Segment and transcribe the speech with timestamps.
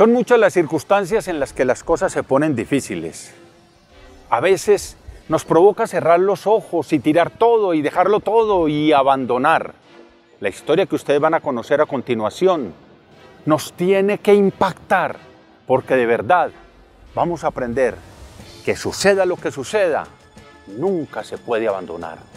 [0.00, 3.34] Son muchas las circunstancias en las que las cosas se ponen difíciles.
[4.30, 4.96] A veces
[5.28, 9.74] nos provoca cerrar los ojos y tirar todo y dejarlo todo y abandonar.
[10.40, 12.72] La historia que ustedes van a conocer a continuación
[13.44, 15.18] nos tiene que impactar
[15.66, 16.50] porque de verdad
[17.14, 17.94] vamos a aprender
[18.64, 20.06] que suceda lo que suceda,
[20.78, 22.29] nunca se puede abandonar.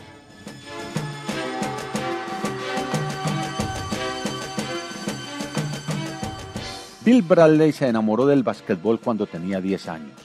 [7.05, 10.15] Bill Bradley se enamoró del básquetbol cuando tenía 10 años.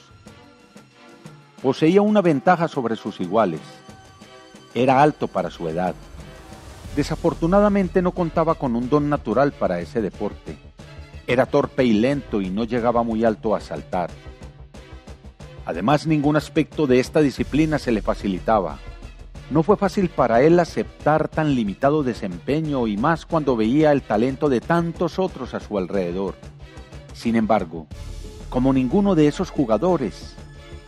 [1.61, 3.59] Poseía una ventaja sobre sus iguales.
[4.73, 5.93] Era alto para su edad.
[6.95, 10.57] Desafortunadamente no contaba con un don natural para ese deporte.
[11.27, 14.09] Era torpe y lento y no llegaba muy alto a saltar.
[15.65, 18.79] Además, ningún aspecto de esta disciplina se le facilitaba.
[19.51, 24.47] No fue fácil para él aceptar tan limitado desempeño y más cuando veía el talento
[24.47, 26.35] de tantos otros a su alrededor.
[27.19, 27.85] Sin embargo,
[28.49, 30.35] como ninguno de esos jugadores,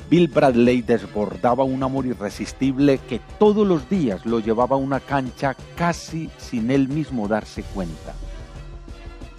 [0.09, 5.57] Bill Bradley desbordaba un amor irresistible que todos los días lo llevaba a una cancha
[5.75, 8.13] casi sin él mismo darse cuenta.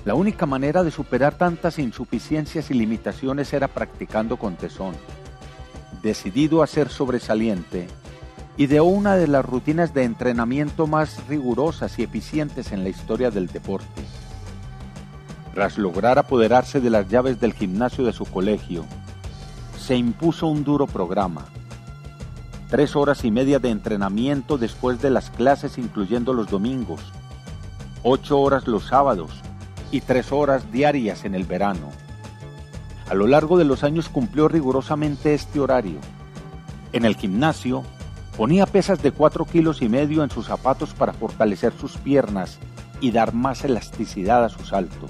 [0.05, 4.95] La única manera de superar tantas insuficiencias y limitaciones era practicando con tesón.
[6.03, 7.87] Decidido a ser sobresaliente,
[8.59, 13.47] ideó una de las rutinas de entrenamiento más rigurosas y eficientes en la historia del
[13.47, 14.03] deporte
[15.55, 18.85] tras lograr apoderarse de las llaves del gimnasio de su colegio,
[19.79, 21.47] se impuso un duro programa.
[22.69, 27.01] Tres horas y media de entrenamiento después de las clases incluyendo los domingos,
[28.03, 29.33] ocho horas los sábados
[29.91, 31.91] y tres horas diarias en el verano.
[33.11, 35.99] A lo largo de los años cumplió rigurosamente este horario.
[36.95, 37.83] En el gimnasio
[38.37, 42.59] ponía pesas de cuatro kilos y medio en sus zapatos para fortalecer sus piernas
[43.03, 45.09] y dar más elasticidad a su salto.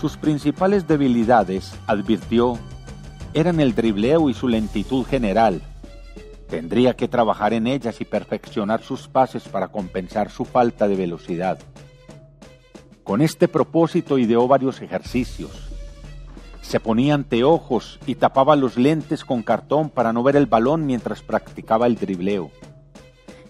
[0.00, 2.58] Sus principales debilidades, advirtió,
[3.34, 5.60] eran el dribleo y su lentitud general.
[6.48, 11.58] Tendría que trabajar en ellas y perfeccionar sus pases para compensar su falta de velocidad.
[13.04, 15.68] Con este propósito ideó varios ejercicios.
[16.62, 21.20] Se ponía anteojos y tapaba los lentes con cartón para no ver el balón mientras
[21.20, 22.50] practicaba el dribleo.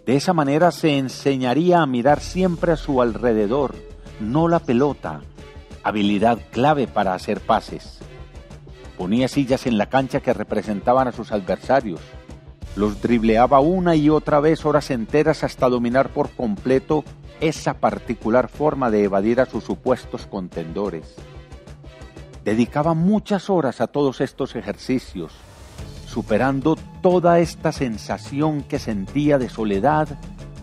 [0.05, 3.77] De esa manera se enseñaría a mirar siempre a su alrededor,
[4.19, 5.21] no la pelota,
[5.83, 7.99] habilidad clave para hacer pases.
[8.99, 12.01] Ponía sillas en la cancha que representaban a sus adversarios.
[12.77, 17.05] Los dribleaba una y otra vez horas enteras hasta dominar por completo
[17.41, 21.17] esa particular forma de evadir a sus supuestos contendores.
[22.45, 25.33] Dedicaba muchas horas a todos estos ejercicios,
[26.07, 30.09] superando toda esta sensación que sentía de soledad,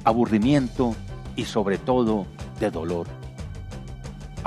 [0.04, 0.96] aburrimiento
[1.36, 2.26] y sobre todo
[2.60, 3.08] de dolor.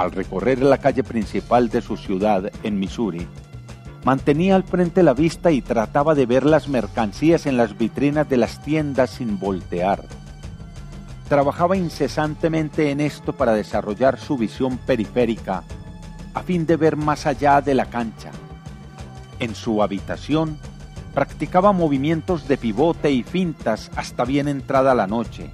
[0.00, 3.28] Al recorrer la calle principal de su ciudad, en Missouri,
[4.02, 8.38] mantenía al frente la vista y trataba de ver las mercancías en las vitrinas de
[8.38, 10.02] las tiendas sin voltear.
[11.28, 15.64] Trabajaba incesantemente en esto para desarrollar su visión periférica,
[16.32, 18.30] a fin de ver más allá de la cancha.
[19.38, 20.56] En su habitación,
[21.12, 25.50] practicaba movimientos de pivote y fintas hasta bien entrada la noche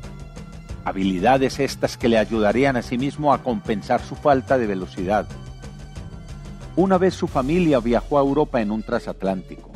[0.86, 5.26] habilidades estas que le ayudarían a sí mismo a compensar su falta de velocidad.
[6.76, 9.72] Una vez su familia viajó a Europa en un transatlántico.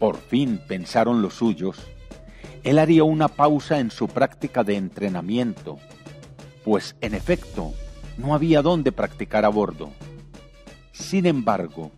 [0.00, 1.76] Por fin pensaron los suyos,
[2.64, 5.78] él haría una pausa en su práctica de entrenamiento,
[6.64, 7.72] pues en efecto
[8.18, 9.90] no había dónde practicar a bordo.
[10.90, 11.92] Sin embargo,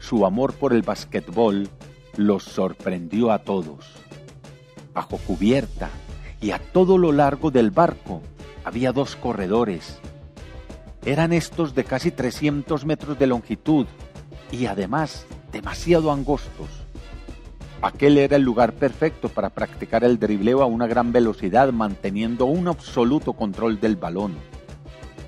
[0.00, 1.68] su amor por el basquetbol
[2.16, 3.86] los sorprendió a todos.
[4.92, 5.90] Bajo cubierta,
[6.42, 8.20] y a todo lo largo del barco
[8.64, 9.98] había dos corredores.
[11.04, 13.86] Eran estos de casi 300 metros de longitud
[14.50, 16.68] y además demasiado angostos.
[17.80, 22.68] Aquel era el lugar perfecto para practicar el dribleo a una gran velocidad manteniendo un
[22.68, 24.34] absoluto control del balón.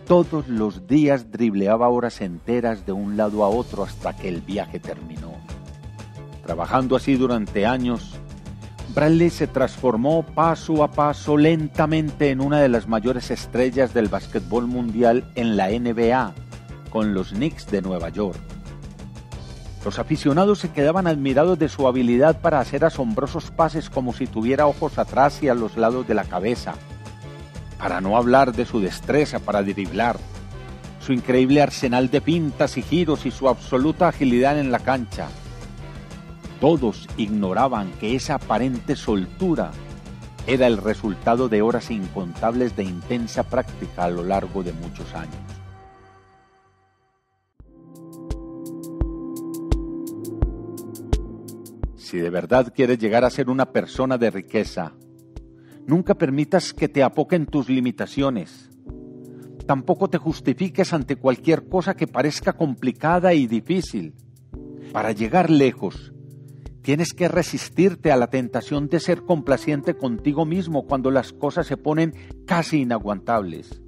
[0.07, 4.79] Todos los días dribleaba horas enteras de un lado a otro hasta que el viaje
[4.79, 5.33] terminó.
[6.45, 8.15] Trabajando así durante años,
[8.93, 14.67] Bradley se transformó paso a paso lentamente en una de las mayores estrellas del básquetbol
[14.67, 16.35] mundial en la NBA,
[16.91, 18.39] con los Knicks de Nueva York.
[19.85, 24.67] Los aficionados se quedaban admirados de su habilidad para hacer asombrosos pases como si tuviera
[24.67, 26.75] ojos atrás y a los lados de la cabeza,
[27.79, 30.19] para no hablar de su destreza para driblar,
[31.01, 35.29] su increíble arsenal de pintas y giros y su absoluta agilidad en la cancha
[36.65, 39.71] todos ignoraban que esa aparente soltura
[40.47, 45.37] era el resultado de horas incontables de intensa práctica a lo largo de muchos años.
[51.97, 54.95] Si de verdad quieres llegar a ser una persona de riqueza,
[55.87, 58.71] nunca permitas que te apoquen tus limitaciones.
[59.67, 64.15] Tampoco te justifiques ante cualquier cosa que parezca complicada y difícil.
[64.95, 66.14] Para llegar lejos,
[66.85, 71.79] tienes que resistirte a la tentación de ser complaciente contigo mismo cuando las cosas se
[71.79, 72.13] ponen
[72.47, 73.81] casi inaguantables.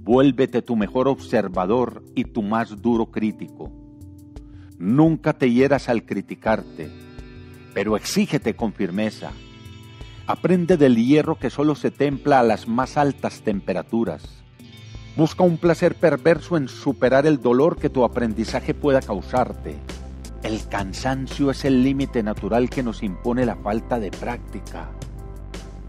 [0.00, 3.70] Vuélvete tu mejor observador y tu más duro crítico.
[4.78, 6.90] Nunca te hieras al criticarte,
[7.74, 9.32] pero exígete con firmeza.
[10.26, 14.42] Aprende del hierro que solo se templa a las más altas temperaturas.
[15.16, 19.76] Busca un placer perverso en superar el dolor que tu aprendizaje pueda causarte.
[20.44, 24.90] El cansancio es el límite natural que nos impone la falta de práctica.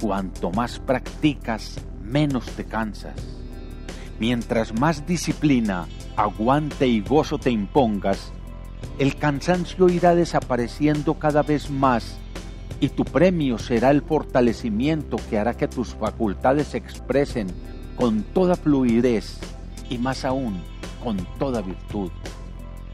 [0.01, 3.15] Cuanto más practicas, menos te cansas.
[4.17, 8.31] Mientras más disciplina, aguante y gozo te impongas,
[8.97, 12.15] el cansancio irá desapareciendo cada vez más
[12.79, 17.47] y tu premio será el fortalecimiento que hará que tus facultades se expresen
[17.97, 19.37] con toda fluidez
[19.89, 20.63] y más aún
[21.03, 22.09] con toda virtud.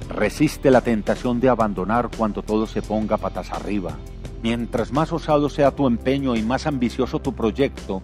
[0.09, 3.97] Resiste la tentación de abandonar cuando todo se ponga patas arriba.
[4.43, 8.01] Mientras más osado sea tu empeño y más ambicioso tu proyecto,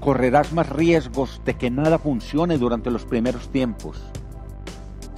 [0.00, 4.00] correrás más riesgos de que nada funcione durante los primeros tiempos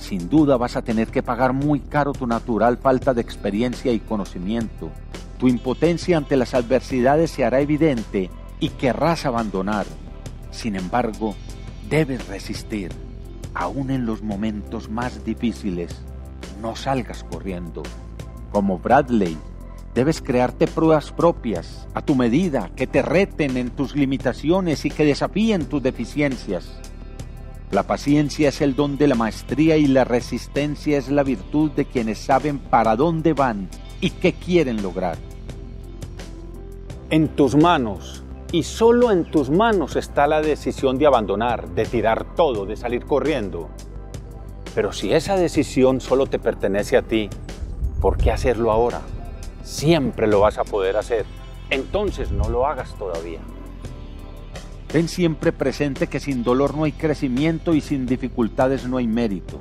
[0.08, 4.00] sin duda vas a tener que pagar muy caro tu natural falta de experiencia y
[4.00, 4.90] conocimiento.
[5.38, 9.84] Tu impotencia ante las adversidades se hará evidente y querrás abandonar.
[10.50, 11.34] Sin embargo,
[11.90, 12.90] debes resistir.
[13.58, 15.96] Aún en los momentos más difíciles,
[16.62, 17.82] no salgas corriendo.
[18.52, 19.36] Como Bradley,
[19.96, 25.04] debes crearte pruebas propias, a tu medida, que te reten en tus limitaciones y que
[25.04, 26.78] desafíen tus deficiencias.
[27.72, 31.84] La paciencia es el don de la maestría y la resistencia es la virtud de
[31.84, 33.68] quienes saben para dónde van
[34.00, 35.18] y qué quieren lograr.
[37.10, 42.34] En tus manos y solo en tus manos está la decisión de abandonar, de tirar
[42.34, 43.68] todo, de salir corriendo.
[44.74, 47.28] Pero si esa decisión solo te pertenece a ti,
[48.00, 49.02] ¿por qué hacerlo ahora?
[49.62, 51.26] Siempre lo vas a poder hacer.
[51.68, 53.40] Entonces no lo hagas todavía.
[54.86, 59.60] Ten siempre presente que sin dolor no hay crecimiento y sin dificultades no hay mérito.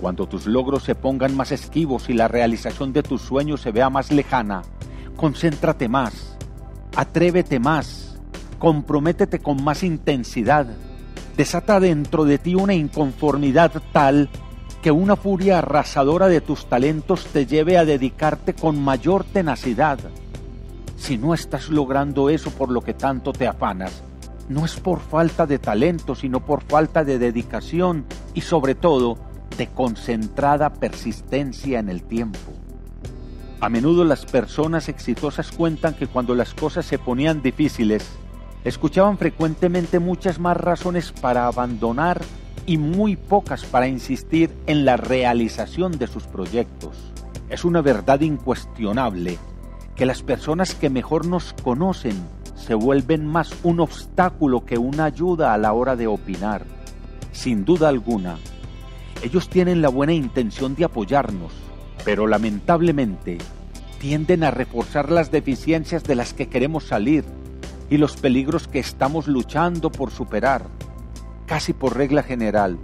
[0.00, 3.90] Cuando tus logros se pongan más esquivos y la realización de tus sueños se vea
[3.90, 4.62] más lejana,
[5.16, 6.35] concéntrate más,
[6.96, 8.18] atrévete más,
[8.58, 10.66] comprométete con más intensidad,
[11.36, 14.30] desata dentro de ti una inconformidad tal
[14.82, 19.98] que una furia arrasadora de tus talentos te lleve a dedicarte con mayor tenacidad.
[20.96, 24.02] Si no estás logrando eso por lo que tanto te afanas,
[24.48, 29.18] no es por falta de talento, sino por falta de dedicación y sobre todo
[29.58, 32.38] de concentrada persistencia en el tiempo.
[33.60, 38.06] A menudo las personas exitosas cuentan que cuando las cosas se ponían difíciles,
[38.64, 42.20] escuchaban frecuentemente muchas más razones para abandonar
[42.66, 46.96] y muy pocas para insistir en la realización de sus proyectos.
[47.48, 49.38] Es una verdad incuestionable
[49.94, 52.16] que las personas que mejor nos conocen
[52.56, 56.66] se vuelven más un obstáculo que una ayuda a la hora de opinar.
[57.32, 58.36] Sin duda alguna,
[59.22, 61.52] ellos tienen la buena intención de apoyarnos,
[62.06, 63.38] pero lamentablemente
[63.98, 67.24] tienden a reforzar las deficiencias de las que queremos salir
[67.90, 70.68] y los peligros que estamos luchando por superar.
[71.46, 72.78] Casi por regla general,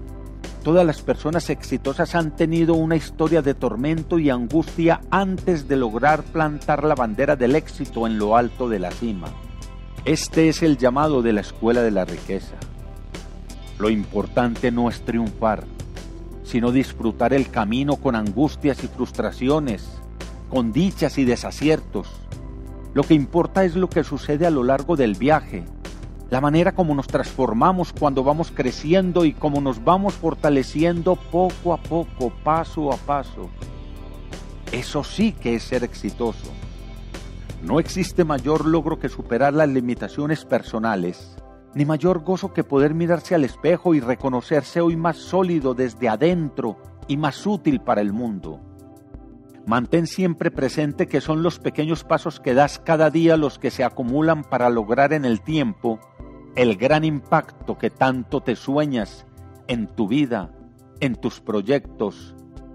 [0.65, 6.25] todas las personas exitosas han tenido una historia de tormento y angustia antes de lograr
[6.25, 9.29] plantar la bandera del éxito en lo alto de la cima.
[10.05, 12.57] Este es el llamado de la escuela de la riqueza.
[13.79, 15.63] Lo importante no es triunfar,
[16.43, 20.01] sino disfrutar el camino con angustias y frustraciones,
[20.51, 22.09] con dichas y desaciertos.
[22.95, 25.65] Lo que importa es lo que sucede a lo largo del viaje,
[26.33, 31.77] la manera como nos transformamos cuando vamos creciendo y cómo nos vamos fortaleciendo poco a
[31.77, 33.51] poco, paso a paso.
[34.73, 36.51] Eso sí que es ser exitoso.
[37.63, 41.37] No existe mayor logro que superar las limitaciones personales,
[41.75, 46.77] ni mayor gozo que poder mirarse al espejo y reconocerse hoy más sólido desde adentro
[47.09, 48.61] y más útil para el mundo.
[49.67, 53.85] Mantén siempre presente que son los pequeños pasos que das cada día los que se
[53.85, 56.01] acumulan para lograr en el tiempo
[56.57, 59.27] el gran impacto que tanto te sueñas
[59.69, 60.51] en tu vida,
[61.01, 62.35] en tus proyectos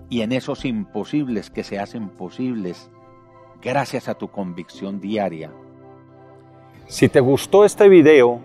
[0.09, 2.89] y en esos imposibles que se hacen posibles
[3.61, 5.51] gracias a tu convicción diaria.
[6.87, 8.41] Si te gustó este video,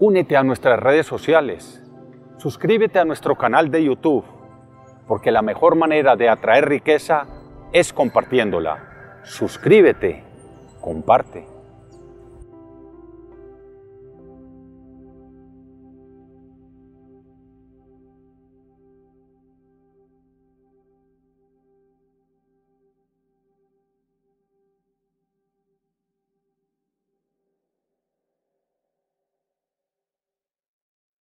[0.00, 1.82] únete a nuestras redes sociales,
[2.38, 4.24] suscríbete a nuestro canal de YouTube,
[5.06, 7.26] porque la mejor manera de atraer riqueza
[7.72, 8.86] es compartiéndola.
[9.22, 10.24] suscríbete,
[10.80, 11.49] comparte.